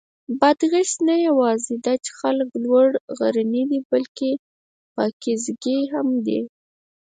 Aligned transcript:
د 0.29 0.31
بادغیس 0.41 0.91
خلک 0.95 1.03
نه 1.07 1.15
یواځې 1.27 1.73
دا 1.85 1.93
چې 2.03 2.11
لوړ 2.63 2.87
غرني 3.17 3.63
دي، 3.69 3.79
بلکې 3.91 4.29
پاکیزګي 4.95 5.79
هم 5.93 6.07
دي. 6.25 6.39